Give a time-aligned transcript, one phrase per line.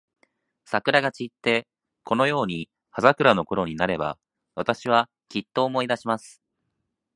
[0.65, 1.67] 桜が散って、
[2.03, 4.17] このように葉桜のころになれば、
[4.55, 6.41] 私は、きっと思い出します。